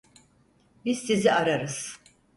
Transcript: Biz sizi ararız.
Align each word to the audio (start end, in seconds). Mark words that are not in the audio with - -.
Biz 0.85 0.99
sizi 1.05 1.31
ararız. 1.33 1.99